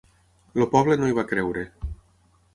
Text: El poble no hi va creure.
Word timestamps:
El 0.61 0.65
poble 0.71 0.97
no 1.03 1.11
hi 1.11 1.15
va 1.19 1.27
creure. 1.33 1.67